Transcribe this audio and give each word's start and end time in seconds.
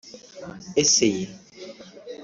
Ese 0.81 1.05
ye 1.15 1.25